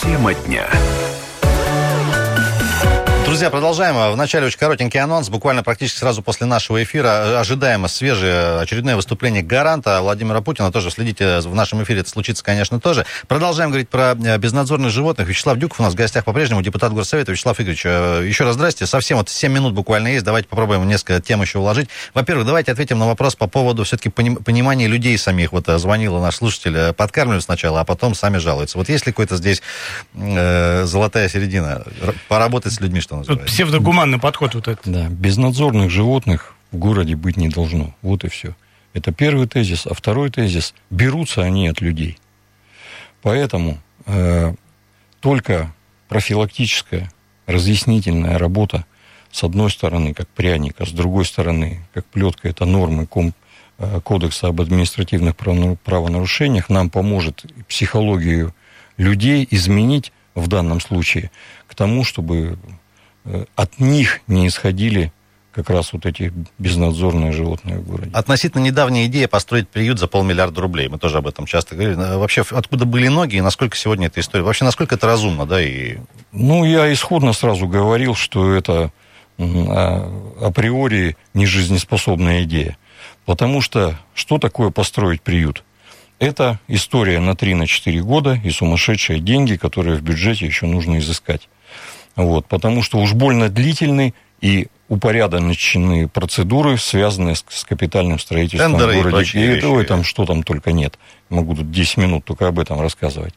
Тема 0.01 0.33
дня. 0.33 0.67
Друзья, 3.41 3.49
продолжаем. 3.49 3.95
В 4.13 4.17
начале 4.17 4.45
очень 4.45 4.59
коротенький 4.59 4.99
анонс. 4.99 5.29
Буквально 5.29 5.63
практически 5.63 5.97
сразу 5.97 6.21
после 6.21 6.45
нашего 6.45 6.83
эфира 6.83 7.39
ожидаемо 7.39 7.87
свежее 7.87 8.59
очередное 8.59 8.95
выступление 8.95 9.41
гаранта 9.41 9.99
Владимира 10.03 10.41
Путина. 10.41 10.71
Тоже 10.71 10.91
следите 10.91 11.39
в 11.39 11.55
нашем 11.55 11.81
эфире, 11.81 12.01
это 12.01 12.09
случится, 12.11 12.43
конечно, 12.43 12.79
тоже. 12.79 13.03
Продолжаем 13.27 13.71
говорить 13.71 13.89
про 13.89 14.13
э, 14.13 14.37
безнадзорных 14.37 14.91
животных. 14.91 15.27
Вячеслав 15.27 15.57
Дюков 15.57 15.79
у 15.79 15.83
нас 15.83 15.93
в 15.93 15.95
гостях 15.95 16.23
по-прежнему, 16.23 16.61
депутат 16.61 16.93
Горсовета. 16.93 17.31
Вячеслав 17.31 17.59
Игоревич, 17.59 17.81
э, 17.83 18.23
еще 18.27 18.43
раз 18.43 18.53
здрасте. 18.53 18.85
Совсем 18.85 19.17
вот 19.17 19.27
7 19.27 19.51
минут 19.51 19.73
буквально 19.73 20.09
есть. 20.09 20.23
Давайте 20.23 20.47
попробуем 20.47 20.87
несколько 20.87 21.19
тем 21.19 21.41
еще 21.41 21.57
уложить. 21.57 21.89
Во-первых, 22.13 22.45
давайте 22.45 22.71
ответим 22.71 22.99
на 22.99 23.07
вопрос 23.07 23.35
по 23.35 23.47
поводу 23.47 23.85
все-таки 23.85 24.09
понимания 24.09 24.85
людей 24.85 25.17
самих. 25.17 25.51
Вот 25.51 25.67
э, 25.67 25.79
звонила 25.79 26.21
наш 26.21 26.35
слушатель, 26.35 26.93
подкармливают 26.93 27.43
сначала, 27.43 27.79
а 27.79 27.85
потом 27.85 28.13
сами 28.13 28.37
жалуются. 28.37 28.77
Вот 28.77 28.87
есть 28.87 29.07
ли 29.07 29.11
какой-то 29.11 29.35
здесь 29.37 29.63
э, 30.13 30.83
золотая 30.85 31.27
середина? 31.27 31.83
Поработать 32.27 32.73
с 32.73 32.79
людьми, 32.79 33.01
что 33.01 33.15
называется. 33.15 33.30
Тут 33.31 33.45
псевдогуманный 33.45 34.19
подход 34.19 34.55
вот 34.55 34.67
этот. 34.67 34.91
Да, 34.91 35.07
безнадзорных 35.07 35.89
животных 35.89 36.53
в 36.73 36.75
городе 36.75 37.15
быть 37.15 37.37
не 37.37 37.47
должно. 37.47 37.95
Вот 38.01 38.25
и 38.25 38.27
все. 38.27 38.55
Это 38.93 39.13
первый 39.13 39.47
тезис. 39.47 39.87
А 39.87 39.93
второй 39.93 40.29
тезис– 40.29 40.73
берутся 40.89 41.41
они 41.41 41.69
от 41.69 41.79
людей. 41.79 42.17
Поэтому 43.21 43.77
э, 44.05 44.53
только 45.21 45.73
профилактическая, 46.09 47.09
разъяснительная 47.45 48.37
работа, 48.37 48.85
с 49.31 49.45
одной 49.45 49.71
стороны, 49.71 50.13
как 50.13 50.27
пряник, 50.27 50.75
а 50.79 50.85
с 50.85 50.91
другой 50.91 51.23
стороны, 51.23 51.87
как 51.93 52.05
плетка, 52.07 52.49
это 52.49 52.65
нормы 52.65 53.07
ком, 53.07 53.33
э, 53.77 54.01
Кодекса 54.03 54.47
об 54.47 54.59
административных 54.59 55.37
правонарушениях, 55.37 56.67
нам 56.67 56.89
поможет 56.89 57.45
психологию 57.69 58.53
людей 58.97 59.47
изменить 59.49 60.11
в 60.35 60.49
данном 60.49 60.81
случае 60.81 61.31
к 61.67 61.75
тому, 61.75 62.03
чтобы 62.03 62.57
от 63.55 63.79
них 63.79 64.21
не 64.27 64.47
исходили 64.47 65.11
как 65.51 65.69
раз 65.69 65.91
вот 65.93 66.05
эти 66.05 66.31
безнадзорные 66.59 67.31
животные 67.31 67.77
в 67.77 67.85
городе. 67.85 68.11
Относительно 68.13 68.61
недавняя 68.61 69.05
идея 69.07 69.27
построить 69.27 69.67
приют 69.67 69.99
за 69.99 70.07
полмиллиарда 70.07 70.61
рублей. 70.61 70.87
Мы 70.87 70.97
тоже 70.97 71.17
об 71.17 71.27
этом 71.27 71.45
часто 71.45 71.75
говорили. 71.75 71.99
А 71.99 72.17
вообще, 72.17 72.43
откуда 72.49 72.85
были 72.85 73.07
ноги 73.07 73.35
и 73.35 73.41
насколько 73.41 73.75
сегодня 73.75 74.07
эта 74.07 74.21
история? 74.21 74.43
Вообще, 74.43 74.63
насколько 74.63 74.95
это 74.95 75.07
разумно, 75.07 75.45
да? 75.45 75.61
И... 75.61 75.97
Ну, 76.31 76.63
я 76.63 76.91
исходно 76.93 77.33
сразу 77.33 77.67
говорил, 77.67 78.15
что 78.15 78.53
это 78.53 78.91
а, 79.37 80.37
априори 80.41 81.17
нежизнеспособная 81.33 82.43
идея. 82.43 82.77
Потому 83.25 83.61
что 83.61 83.99
что 84.13 84.37
такое 84.37 84.69
построить 84.69 85.21
приют? 85.21 85.63
Это 86.19 86.59
история 86.67 87.19
на 87.19 87.31
3-4 87.31 87.99
года 88.01 88.39
и 88.43 88.51
сумасшедшие 88.51 89.19
деньги, 89.19 89.55
которые 89.55 89.97
в 89.97 90.01
бюджете 90.01 90.45
еще 90.45 90.65
нужно 90.65 90.99
изыскать. 90.99 91.49
Вот, 92.15 92.45
потому 92.47 92.83
что 92.83 92.99
уж 92.99 93.13
больно 93.13 93.49
длительный 93.49 94.13
и 94.41 94.67
упорядоченные 94.89 96.09
процедуры, 96.09 96.77
связанные 96.77 97.35
с, 97.35 97.45
с 97.47 97.63
капитальным 97.63 98.19
строительством 98.19 98.73
Тендеры 98.73 98.99
в 98.99 99.03
городе. 99.03 99.79
И, 99.79 99.83
и 99.83 99.85
там 99.85 100.03
что 100.03 100.25
там 100.25 100.43
только 100.43 100.73
нет. 100.73 100.99
Могу 101.29 101.55
тут 101.55 101.71
10 101.71 101.97
минут 101.97 102.25
только 102.25 102.47
об 102.47 102.59
этом 102.59 102.81
рассказывать. 102.81 103.33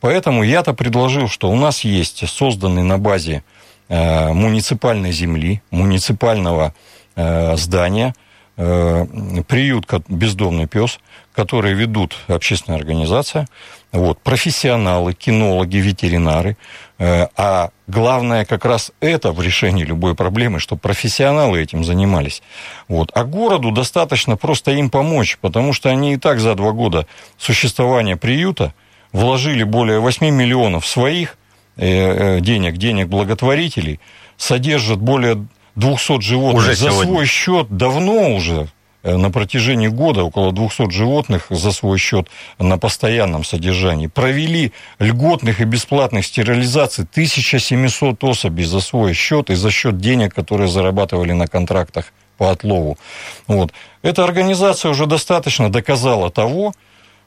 Поэтому 0.00 0.42
я-то 0.42 0.74
предложил, 0.74 1.28
что 1.28 1.50
у 1.50 1.56
нас 1.56 1.84
есть 1.84 2.28
созданный 2.28 2.82
на 2.82 2.98
базе 2.98 3.44
э, 3.88 4.32
муниципальной 4.32 5.12
земли, 5.12 5.62
муниципального 5.70 6.74
э, 7.14 7.56
здания, 7.56 8.12
э, 8.56 9.06
приют 9.46 9.86
«Бездомный 10.08 10.66
пес», 10.66 10.98
который 11.38 11.72
ведут 11.72 12.16
общественная 12.26 12.80
организация, 12.80 13.46
вот, 13.92 14.20
профессионалы, 14.20 15.14
кинологи, 15.14 15.76
ветеринары. 15.76 16.56
Э, 16.98 17.28
а 17.36 17.70
главное 17.86 18.44
как 18.44 18.64
раз 18.64 18.90
это 18.98 19.30
в 19.30 19.40
решении 19.40 19.84
любой 19.84 20.16
проблемы, 20.16 20.58
чтобы 20.58 20.80
профессионалы 20.80 21.62
этим 21.62 21.84
занимались. 21.84 22.42
Вот. 22.88 23.12
А 23.14 23.22
городу 23.22 23.70
достаточно 23.70 24.36
просто 24.36 24.72
им 24.72 24.90
помочь, 24.90 25.38
потому 25.40 25.72
что 25.72 25.90
они 25.90 26.14
и 26.14 26.16
так 26.16 26.40
за 26.40 26.56
два 26.56 26.72
года 26.72 27.06
существования 27.38 28.16
приюта 28.16 28.74
вложили 29.12 29.62
более 29.62 30.00
8 30.00 30.30
миллионов 30.30 30.88
своих 30.88 31.38
э, 31.76 32.38
э, 32.38 32.40
денег, 32.40 32.78
денег 32.78 33.06
благотворителей, 33.06 34.00
содержат 34.36 34.98
более 34.98 35.46
200 35.76 36.20
животных 36.20 36.64
уже 36.64 36.74
за 36.74 36.90
сегодня. 36.90 37.12
свой 37.12 37.26
счет 37.26 37.68
давно 37.70 38.34
уже, 38.34 38.66
на 39.02 39.30
протяжении 39.30 39.88
года 39.88 40.24
около 40.24 40.52
200 40.52 40.90
животных 40.90 41.46
за 41.50 41.72
свой 41.72 41.98
счет 41.98 42.28
на 42.58 42.78
постоянном 42.78 43.44
содержании. 43.44 44.08
Провели 44.08 44.72
льготных 44.98 45.60
и 45.60 45.64
бесплатных 45.64 46.26
стерилизаций 46.26 47.04
1700 47.04 48.22
особей 48.24 48.64
за 48.64 48.80
свой 48.80 49.14
счет 49.14 49.50
и 49.50 49.54
за 49.54 49.70
счет 49.70 49.98
денег, 49.98 50.34
которые 50.34 50.68
зарабатывали 50.68 51.32
на 51.32 51.46
контрактах 51.46 52.12
по 52.36 52.50
отлову. 52.50 52.98
Вот. 53.46 53.72
Эта 54.02 54.24
организация 54.24 54.90
уже 54.90 55.06
достаточно 55.06 55.70
доказала 55.70 56.30
того, 56.30 56.72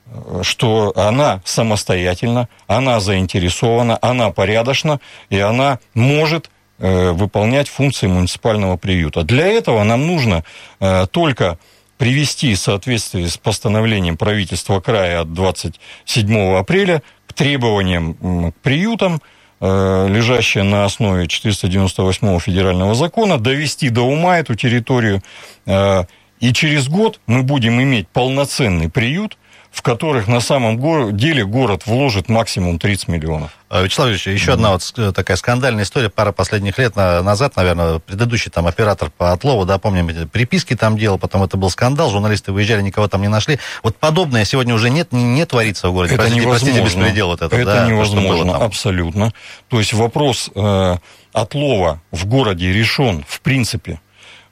э, 0.06 0.42
что 0.44 0.94
она 0.96 1.42
самостоятельна, 1.46 2.48
она 2.68 3.00
заинтересована, 3.00 3.98
она 4.02 4.32
порядочна, 4.32 5.00
и 5.30 5.40
она 5.40 5.80
может 5.94 6.50
Э, 6.50 6.61
выполнять 6.82 7.70
функции 7.70 8.08
муниципального 8.08 8.78
приюта. 8.78 9.24
Для 9.24 9.48
этого 9.48 9.84
нам 9.84 10.08
нужно 10.08 10.44
э, 10.80 11.06
только 11.12 11.58
привести 11.98 12.56
в 12.56 12.60
соответствии 12.60 13.26
с 13.26 13.38
постановлением 13.38 14.18
правительства 14.18 14.80
края 14.80 15.22
от 15.22 15.34
27 15.34 16.56
апреля 16.56 17.04
к 17.28 17.34
требованиям 17.34 18.52
к 18.52 18.56
приютам, 18.64 19.22
э, 19.60 20.08
лежащие 20.10 20.64
на 20.64 20.86
основе 20.86 21.28
498 21.28 22.40
федерального 22.40 22.96
закона, 22.96 23.38
довести 23.38 23.90
до 23.90 24.02
ума 24.02 24.40
эту 24.40 24.56
территорию. 24.56 25.22
И 25.68 26.54
через 26.54 26.90
год 26.90 27.20
мы 27.28 27.44
будем 27.44 27.80
иметь 27.82 28.08
полноценный 28.08 28.90
приют, 28.90 29.38
в 29.72 29.82
которых 29.84 30.28
на 30.28 30.42
самом 30.42 31.16
деле 31.16 31.46
город 31.46 31.84
вложит 31.86 32.28
максимум 32.28 32.78
30 32.78 33.08
миллионов. 33.08 33.52
А, 33.70 33.82
Вячеслав 33.82 34.10
Ильич, 34.10 34.28
еще 34.28 34.52
mm-hmm. 34.52 34.54
одна 34.54 34.72
вот 34.72 35.16
такая 35.16 35.38
скандальная 35.38 35.86
история, 35.86 36.10
пара 36.10 36.34
последних 36.34 36.78
лет 36.78 36.98
назад, 36.98 37.56
наверное, 37.56 38.00
предыдущий 38.00 38.52
там 38.52 38.68
оператор 38.68 39.10
по 39.18 39.32
отлову, 39.32 39.66
да, 39.66 39.78
помним, 39.78 40.28
переписки 40.28 40.76
там 40.76 40.98
делал, 40.98 41.18
потом 41.18 41.44
это 41.44 41.56
был 41.56 41.70
скандал, 41.70 42.12
журналисты 42.12 42.52
выезжали, 42.52 42.82
никого 42.82 43.08
там 43.08 43.22
не 43.22 43.30
нашли. 43.30 43.60
Вот 43.82 43.96
подобное 43.96 44.44
сегодня 44.44 44.76
уже 44.76 44.90
нет, 44.90 45.14
не, 45.14 45.24
не 45.24 45.46
творится 45.46 45.88
в 45.88 45.94
городе. 45.94 46.16
Это 46.16 46.24
простите, 46.24 46.42
невозможно. 46.42 46.74
Простите, 46.74 47.00
беспредел 47.00 47.28
вот 47.28 47.42
это. 47.42 47.56
Это 47.56 47.66
да, 47.66 47.88
невозможно, 47.88 48.54
то, 48.54 48.66
абсолютно. 48.66 49.34
То 49.70 49.80
есть 49.80 49.94
вопрос 49.94 50.52
э, 50.54 50.98
отлова 51.32 52.02
в 52.12 52.26
городе 52.26 52.74
решен, 52.74 53.24
в 53.26 53.40
принципе. 53.40 54.02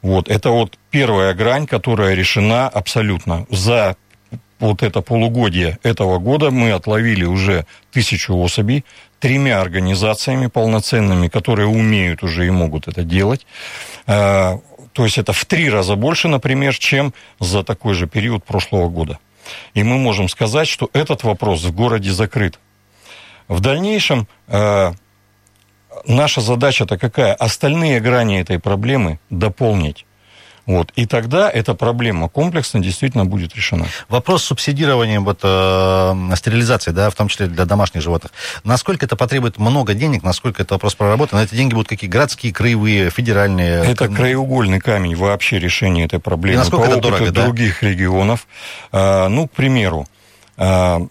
Вот, 0.01 0.29
это 0.29 0.51
вот 0.51 0.77
первая 0.91 1.33
грань, 1.33 1.67
которая 1.67 2.13
решена 2.13 2.69
абсолютно. 2.69 3.45
За 3.49 3.97
вот 4.59 4.83
это 4.83 5.01
полугодие 5.01 5.79
этого 5.83 6.19
года 6.19 6.51
мы 6.51 6.71
отловили 6.71 7.23
уже 7.23 7.65
тысячу 7.91 8.35
особей 8.35 8.85
тремя 9.19 9.61
организациями 9.61 10.47
полноценными, 10.47 11.27
которые 11.27 11.67
умеют 11.67 12.23
уже 12.23 12.47
и 12.47 12.49
могут 12.49 12.87
это 12.87 13.03
делать. 13.03 13.45
А, 14.07 14.59
то 14.93 15.03
есть 15.03 15.17
это 15.17 15.33
в 15.33 15.45
три 15.45 15.69
раза 15.69 15.95
больше, 15.95 16.27
например, 16.27 16.77
чем 16.77 17.13
за 17.39 17.63
такой 17.63 17.93
же 17.93 18.07
период 18.07 18.43
прошлого 18.43 18.89
года. 18.89 19.19
И 19.73 19.83
мы 19.83 19.97
можем 19.97 20.29
сказать, 20.29 20.67
что 20.67 20.89
этот 20.93 21.23
вопрос 21.23 21.63
в 21.63 21.73
городе 21.73 22.11
закрыт. 22.11 22.59
В 23.47 23.61
дальнейшем 23.61 24.27
а, 24.47 24.93
наша 26.05 26.41
задача-то 26.41 26.97
какая? 26.97 27.33
Остальные 27.33 27.99
грани 27.99 28.39
этой 28.39 28.59
проблемы 28.59 29.19
дополнить. 29.29 30.05
Вот. 30.69 30.91
И 30.95 31.07
тогда 31.07 31.49
эта 31.49 31.73
проблема 31.73 32.29
комплексно 32.29 32.79
действительно 32.79 33.25
будет 33.25 33.55
решена. 33.55 33.87
Вопрос 34.07 34.43
субсидирования 34.43 35.19
вот, 35.19 35.39
э, 35.41 36.35
стерилизации, 36.35 36.91
да, 36.91 37.09
в 37.09 37.15
том 37.15 37.27
числе 37.27 37.47
для 37.47 37.65
домашних 37.65 38.03
животных. 38.03 38.31
Насколько 38.63 39.07
это 39.07 39.15
потребует 39.15 39.57
много 39.57 39.95
денег, 39.95 40.21
насколько 40.21 40.61
это 40.61 40.75
вопрос 40.75 40.93
проработан? 40.93 41.39
Эти 41.39 41.55
деньги 41.55 41.73
будут 41.73 41.87
какие? 41.87 42.07
Городские, 42.07 42.53
краевые, 42.53 43.09
федеральные? 43.09 43.83
Это 43.83 44.09
краеугольный 44.09 44.79
камень 44.79 45.15
вообще 45.15 45.57
решения 45.57 46.05
этой 46.05 46.19
проблемы. 46.19 46.53
И 46.53 46.57
насколько 46.59 46.85
По 46.85 46.91
это 46.91 47.01
дорого, 47.01 47.31
да? 47.31 47.45
других 47.45 47.81
регионов. 47.81 48.45
А, 48.91 49.27
ну, 49.27 49.47
к 49.47 49.51
примеру, 49.53 50.05
а, 50.55 51.01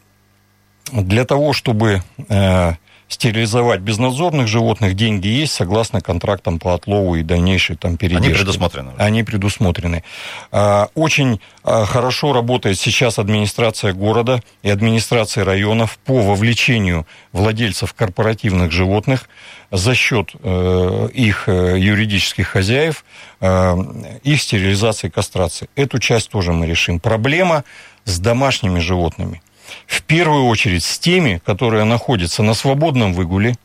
для 0.92 1.24
того, 1.24 1.52
чтобы 1.52 2.04
а, 2.28 2.74
стерилизовать 3.08 3.80
безнадзорных 3.80 4.46
животных, 4.46 4.94
деньги 4.94 5.28
есть, 5.28 5.54
согласно 5.54 6.00
контрактам 6.00 6.58
по 6.58 6.74
отлову 6.74 7.16
и 7.16 7.22
дальнейшей 7.22 7.76
там 7.76 7.96
передержке. 7.96 8.28
Они 8.28 8.34
предусмотрены. 8.34 8.92
Они 8.98 9.22
предусмотрены. 9.22 10.04
А, 10.52 10.88
очень 10.94 11.40
а, 11.64 11.86
хорошо 11.86 12.32
работает 12.32 12.78
сейчас 12.78 13.18
администрация 13.18 13.94
города 13.94 14.42
и 14.62 14.68
администрация 14.68 15.44
районов 15.44 15.98
по 16.04 16.20
вовлечению 16.20 17.06
владельцев 17.32 17.94
корпоративных 17.94 18.72
животных 18.72 19.28
за 19.70 19.94
счет 19.94 20.30
э, 20.42 21.08
их 21.12 21.48
э, 21.48 21.78
юридических 21.78 22.48
хозяев, 22.48 23.04
э, 23.40 23.76
их 24.22 24.40
стерилизации 24.40 25.08
и 25.08 25.10
кастрации. 25.10 25.68
Эту 25.76 25.98
часть 25.98 26.30
тоже 26.30 26.52
мы 26.52 26.66
решим. 26.66 27.00
Проблема 27.00 27.64
с 28.04 28.18
домашними 28.18 28.78
животными 28.78 29.42
в 29.86 30.02
первую 30.02 30.46
очередь 30.46 30.84
с 30.84 30.98
теми, 30.98 31.40
которые 31.44 31.84
находятся 31.84 32.42
на 32.42 32.54
свободном 32.54 33.12
выгуле, 33.12 33.56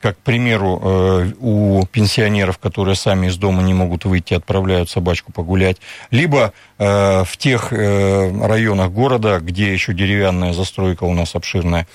как, 0.00 0.16
к 0.16 0.20
примеру, 0.20 0.80
э, 0.82 1.32
у 1.40 1.84
пенсионеров, 1.86 2.58
которые 2.58 2.94
сами 2.94 3.26
из 3.26 3.36
дома 3.36 3.62
не 3.62 3.74
могут 3.74 4.04
выйти, 4.04 4.32
отправляют 4.34 4.88
собачку 4.88 5.30
погулять, 5.30 5.76
либо 6.10 6.52
э, 6.78 7.24
в 7.24 7.36
тех 7.36 7.72
э, 7.72 8.46
районах 8.46 8.90
города, 8.92 9.40
где 9.40 9.72
еще 9.72 9.92
деревянная 9.92 10.54
застройка 10.54 11.04
у 11.04 11.12
нас 11.12 11.34
обширная. 11.34 11.86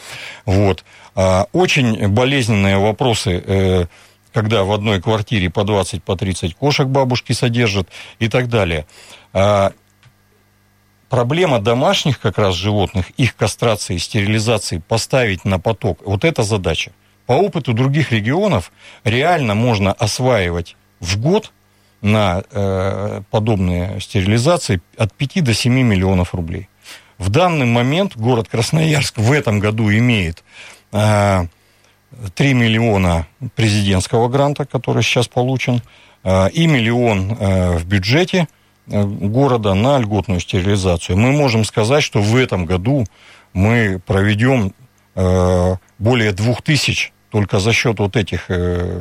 Вот. 0.45 0.85
А, 1.15 1.47
очень 1.53 2.07
болезненные 2.09 2.77
вопросы, 2.77 3.87
когда 4.33 4.65
в 4.65 4.71
одной 4.73 5.01
квартире 5.01 5.49
по 5.49 5.63
20, 5.63 6.03
по 6.03 6.17
30 6.17 6.55
кошек 6.55 6.87
бабушки 6.87 7.31
содержат 7.31 7.87
и 8.19 8.27
так 8.27 8.49
далее. 8.49 8.85
Проблема 11.09 11.59
домашних 11.59 12.19
как 12.19 12.37
раз 12.37 12.55
животных, 12.55 13.11
их 13.11 13.35
кастрации, 13.35 13.97
стерилизации 13.97 14.79
поставить 14.79 15.45
на 15.45 15.59
поток, 15.59 15.99
вот 16.03 16.25
эта 16.25 16.43
задача. 16.43 16.91
По 17.27 17.33
опыту 17.33 17.73
других 17.73 18.11
регионов 18.11 18.71
реально 19.03 19.55
можно 19.55 19.93
осваивать 19.93 20.75
в 20.99 21.19
год 21.19 21.51
на 22.01 22.43
э, 22.51 23.21
подобные 23.31 23.99
стерилизации 23.99 24.81
от 24.97 25.13
5 25.13 25.43
до 25.43 25.53
7 25.53 25.73
миллионов 25.73 26.33
рублей. 26.33 26.69
В 27.17 27.29
данный 27.29 27.65
момент 27.65 28.15
город 28.15 28.47
Красноярск 28.49 29.17
в 29.17 29.31
этом 29.31 29.59
году 29.59 29.89
имеет 29.91 30.43
э, 30.91 31.45
3 32.35 32.53
миллиона 32.53 33.27
президентского 33.55 34.27
гранта, 34.27 34.65
который 34.65 35.03
сейчас 35.03 35.27
получен, 35.27 35.81
э, 36.23 36.49
и 36.49 36.67
миллион 36.67 37.31
э, 37.31 37.77
в 37.77 37.85
бюджете 37.85 38.47
города 38.87 39.73
на 39.73 39.99
льготную 39.99 40.39
стерилизацию. 40.39 41.17
Мы 41.17 41.31
можем 41.31 41.63
сказать, 41.63 42.03
что 42.03 42.21
в 42.21 42.35
этом 42.35 42.65
году 42.65 43.05
мы 43.53 44.01
проведем 44.05 44.73
э, 45.15 45.75
более 45.97 46.31
двух 46.33 46.61
тысяч 46.61 47.13
только 47.35 47.59
за 47.59 47.73
счет 47.73 47.99
вот 47.99 48.15
этих 48.15 48.45
э, 48.47 48.97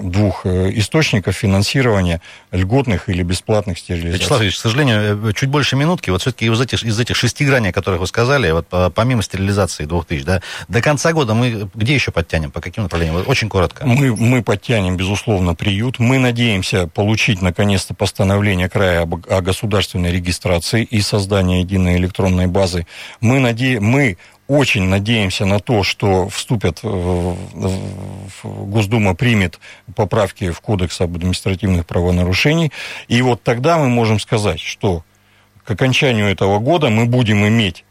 двух 0.00 0.46
э, 0.46 0.70
источников 0.74 1.34
финансирования 1.34 2.20
льготных 2.52 3.08
или 3.08 3.24
бесплатных 3.24 3.80
стерилизаций. 3.80 4.18
Вячеслав 4.18 4.40
Ильич, 4.40 4.54
к 4.54 4.60
сожалению, 4.60 5.30
э, 5.30 5.32
чуть 5.32 5.48
больше 5.48 5.74
минутки. 5.74 6.10
Вот 6.10 6.20
все-таки 6.20 6.46
из 6.46 6.60
этих, 6.60 6.84
из 6.84 7.00
этих 7.00 7.16
шести 7.16 7.44
граней, 7.44 7.70
о 7.70 7.72
которых 7.72 7.98
вы 8.02 8.06
сказали, 8.06 8.52
вот 8.52 8.68
помимо 8.94 9.20
стерилизации 9.20 9.84
двух 9.84 10.06
тысяч, 10.06 10.24
да, 10.24 10.42
до 10.68 10.80
конца 10.80 11.12
года 11.12 11.34
мы 11.34 11.68
где 11.74 11.92
еще 11.92 12.12
подтянем, 12.12 12.52
по 12.52 12.60
каким 12.60 12.84
направлениям? 12.84 13.24
Очень 13.26 13.48
коротко. 13.48 13.84
Мы, 13.84 14.14
мы 14.14 14.44
подтянем, 14.44 14.96
безусловно, 14.96 15.56
приют. 15.56 15.98
Мы 15.98 16.18
надеемся 16.20 16.86
получить, 16.86 17.42
наконец-то, 17.42 17.94
постановление 17.94 18.68
края 18.68 19.00
об, 19.00 19.26
о 19.28 19.40
государственной 19.40 20.12
регистрации 20.12 20.84
и 20.84 21.00
создании 21.00 21.62
единой 21.62 21.96
электронной 21.96 22.46
базы. 22.46 22.86
Мы, 23.20 23.40
наде... 23.40 23.80
мы 23.80 24.18
очень 24.48 24.84
надеемся 24.84 25.44
на 25.44 25.58
то, 25.60 25.82
что 25.82 26.28
вступят, 26.28 26.80
Госдума 28.42 29.14
примет 29.14 29.58
поправки 29.94 30.50
в 30.50 30.60
Кодекс 30.60 31.00
об 31.00 31.16
административных 31.16 31.86
правонарушений. 31.86 32.72
И 33.08 33.22
вот 33.22 33.42
тогда 33.42 33.78
мы 33.78 33.88
можем 33.88 34.20
сказать, 34.20 34.60
что 34.60 35.04
к 35.64 35.70
окончанию 35.70 36.28
этого 36.28 36.58
года 36.58 36.90
мы 36.90 37.06
будем 37.06 37.46
иметь 37.46 37.84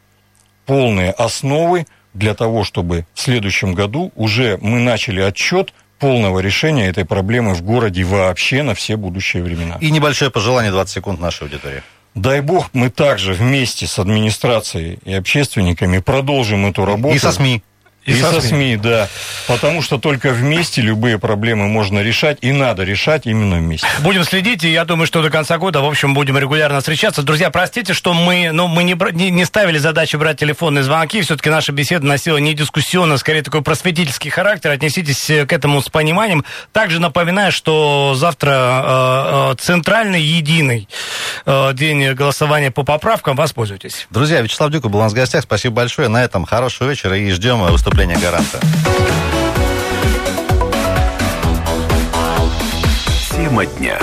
полные 0.65 1.11
основы 1.11 1.85
для 2.13 2.33
того, 2.33 2.63
чтобы 2.63 3.05
в 3.13 3.21
следующем 3.21 3.73
году 3.73 4.11
уже 4.15 4.57
мы 4.61 4.79
начали 4.79 5.21
отчет 5.21 5.73
полного 5.99 6.39
решения 6.39 6.87
этой 6.87 7.05
проблемы 7.05 7.53
в 7.53 7.61
городе 7.61 8.03
вообще 8.03 8.63
на 8.63 8.75
все 8.75 8.95
будущие 8.95 9.43
времена. 9.43 9.77
И 9.81 9.91
небольшое 9.91 10.31
пожелание 10.31 10.71
20 10.71 10.93
секунд 10.93 11.19
нашей 11.19 11.43
аудитории. 11.43 11.83
Дай 12.15 12.41
бог, 12.41 12.69
мы 12.71 12.89
также 12.89 13.33
вместе 13.33 13.87
с 13.87 13.99
администрацией 13.99 14.99
и 15.03 15.13
общественниками 15.13 15.99
продолжим 15.99 16.65
эту 16.65 16.85
работу. 16.85 17.15
И 17.15 17.19
со 17.19 17.33
СМИ. 17.33 17.61
И, 18.05 18.11
и 18.11 18.21
со, 18.21 18.39
СМИ. 18.39 18.49
СМИ, 18.49 18.77
да. 18.77 19.09
Потому 19.47 19.81
что 19.81 19.97
только 19.97 20.29
вместе 20.29 20.81
любые 20.81 21.17
проблемы 21.17 21.67
можно 21.67 21.99
решать, 21.99 22.37
и 22.41 22.51
надо 22.51 22.83
решать 22.83 23.25
именно 23.25 23.57
вместе. 23.57 23.87
Будем 23.99 24.23
следить, 24.23 24.63
и 24.63 24.71
я 24.71 24.85
думаю, 24.85 25.07
что 25.07 25.23
до 25.23 25.31
конца 25.31 25.57
года, 25.57 25.81
в 25.81 25.85
общем, 25.85 26.13
будем 26.13 26.37
регулярно 26.37 26.79
встречаться. 26.79 27.23
Друзья, 27.23 27.49
простите, 27.49 27.93
что 27.93 28.13
мы, 28.13 28.51
ну, 28.51 28.67
мы 28.67 28.83
не, 28.83 28.95
не, 29.13 29.31
не 29.31 29.45
ставили 29.45 29.79
задачу 29.79 30.19
брать 30.19 30.39
телефонные 30.39 30.83
звонки. 30.83 31.21
Все-таки 31.21 31.49
наша 31.49 31.71
беседа 31.71 32.05
носила 32.05 32.37
не 32.37 32.53
дискуссионно, 32.53 33.17
скорее 33.17 33.41
такой 33.41 33.63
просветительский 33.63 34.29
характер. 34.29 34.69
Отнеситесь 34.69 35.25
к 35.47 35.51
этому 35.51 35.81
с 35.81 35.89
пониманием. 35.89 36.45
Также 36.73 36.99
напоминаю, 36.99 37.51
что 37.51 38.13
завтра 38.15 38.51
э, 38.51 39.51
э, 39.53 39.55
центральный, 39.59 40.21
единый 40.21 40.87
э, 41.47 41.71
день 41.73 42.13
голосования 42.13 42.69
по 42.69 42.83
поправкам. 42.83 43.35
Воспользуйтесь. 43.35 44.05
Друзья, 44.11 44.41
Вячеслав 44.41 44.71
Дюков 44.71 44.91
был 44.91 44.99
у 44.99 45.03
нас 45.03 45.13
в 45.13 45.15
гостях. 45.15 45.41
Спасибо 45.41 45.77
большое. 45.77 46.07
На 46.07 46.23
этом 46.23 46.45
хорошего 46.45 46.87
вечера 46.87 47.17
и 47.17 47.31
ждем 47.31 47.61
выступления 47.63 47.94
выступление 47.95 48.17
гаранта. 48.17 48.59
Тема 53.31 53.65
дня. 53.65 53.99